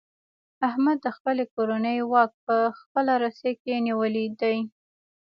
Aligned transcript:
احمد 0.67 0.97
د 1.01 1.07
خپلې 1.17 1.43
کورنۍ 1.55 1.97
واک 2.11 2.31
په 2.45 2.55
خپله 2.79 3.13
رسۍ 3.23 3.53
کې 3.63 3.75
نیولی 3.87 4.25
دی. 4.41 4.57